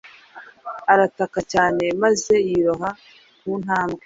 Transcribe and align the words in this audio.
Arataka 0.93 1.39
cyane, 1.51 1.83
maze 2.01 2.33
yiroha 2.47 2.89
ku 3.39 3.49
ntambwe, 3.63 3.99